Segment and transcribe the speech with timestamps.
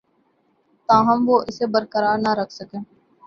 [0.89, 2.77] تاہم وہ اسے برقرار نہ رکھ سکے